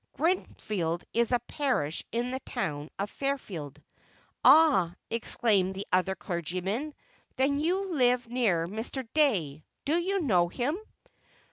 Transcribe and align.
(Greenfield 0.13 1.03
is 1.13 1.31
a 1.31 1.37
parish 1.41 2.03
in 2.11 2.31
the 2.31 2.39
town 2.39 2.89
of 2.97 3.11
Fairfield.) 3.11 3.79
"Ah," 4.43 4.95
exclaimed 5.11 5.75
the 5.75 5.85
other 5.93 6.15
clergyman; 6.15 6.95
"then 7.35 7.59
you 7.59 7.93
live 7.93 8.27
near 8.27 8.67
Mr. 8.67 9.07
Dey: 9.13 9.63
do 9.85 9.93
you 10.01 10.19
know 10.19 10.47
him?" 10.47 10.75